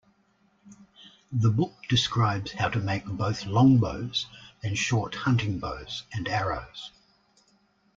The 1.31 1.51
book 1.51 1.75
describes 1.87 2.53
how 2.53 2.69
to 2.69 2.79
make 2.79 3.05
both 3.05 3.45
longbows 3.45 4.25
and 4.63 4.75
short 4.75 5.13
hunting 5.13 5.59
bows 5.59 6.01
and 6.11 6.27
arrows. 6.27 6.89